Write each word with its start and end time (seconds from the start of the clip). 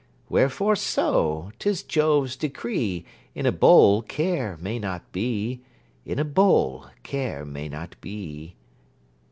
Wherefore 0.29 0.75
so? 0.75 1.51
'Tis 1.59 1.83
Jove's 1.83 2.35
decree, 2.35 3.05
In 3.35 3.45
a 3.45 3.51
bowl 3.51 4.01
Care 4.01 4.57
may 4.59 4.79
not 4.79 5.11
be; 5.11 5.61
In 6.07 6.17
a 6.17 6.25
bowl 6.25 6.87
Care 7.03 7.45
may 7.45 7.69
not 7.69 7.95
be. 8.01 8.55